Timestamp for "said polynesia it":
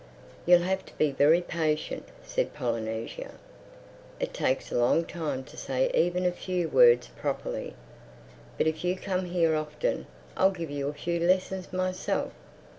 2.23-4.33